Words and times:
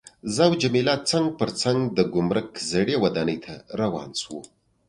زه 0.33 0.41
او 0.47 0.53
جميله 0.61 0.95
څنګ 1.09 1.25
پر 1.39 1.49
څنګ 1.61 1.79
د 1.97 1.99
ګمرک 2.13 2.49
زړې 2.71 2.95
ودانۍ 3.03 3.37
ته 3.45 3.53
روان 3.79 4.09
شوو. 4.21 4.39